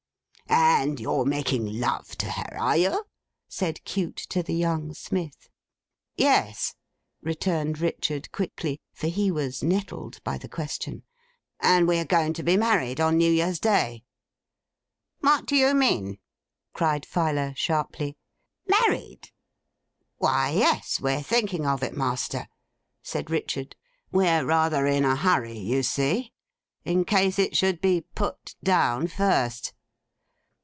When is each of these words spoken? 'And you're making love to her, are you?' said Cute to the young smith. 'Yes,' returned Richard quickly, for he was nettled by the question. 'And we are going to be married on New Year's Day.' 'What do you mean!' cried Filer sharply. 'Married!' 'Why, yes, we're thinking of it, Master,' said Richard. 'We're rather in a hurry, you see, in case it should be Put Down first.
'And 0.53 0.99
you're 0.99 1.25
making 1.25 1.79
love 1.79 2.17
to 2.17 2.29
her, 2.31 2.57
are 2.59 2.75
you?' 2.75 3.05
said 3.47 3.81
Cute 3.85 4.17
to 4.17 4.43
the 4.43 4.53
young 4.55 4.93
smith. 4.93 5.47
'Yes,' 6.17 6.75
returned 7.21 7.79
Richard 7.79 8.29
quickly, 8.33 8.81
for 8.91 9.07
he 9.07 9.31
was 9.31 9.63
nettled 9.63 10.21
by 10.23 10.37
the 10.37 10.49
question. 10.49 11.03
'And 11.61 11.87
we 11.87 11.97
are 11.99 12.03
going 12.05 12.33
to 12.33 12.43
be 12.43 12.57
married 12.57 12.99
on 12.99 13.15
New 13.15 13.31
Year's 13.31 13.59
Day.' 13.59 14.03
'What 15.19 15.45
do 15.45 15.55
you 15.55 15.73
mean!' 15.73 16.17
cried 16.73 17.05
Filer 17.05 17.53
sharply. 17.55 18.17
'Married!' 18.67 19.29
'Why, 20.17 20.49
yes, 20.49 20.99
we're 20.99 21.23
thinking 21.23 21.65
of 21.65 21.81
it, 21.83 21.95
Master,' 21.95 22.49
said 23.01 23.29
Richard. 23.31 23.77
'We're 24.11 24.45
rather 24.45 24.85
in 24.87 25.05
a 25.05 25.15
hurry, 25.15 25.59
you 25.59 25.81
see, 25.83 26.33
in 26.83 27.05
case 27.05 27.39
it 27.39 27.55
should 27.55 27.79
be 27.79 28.01
Put 28.01 28.55
Down 28.63 29.07
first. 29.07 29.73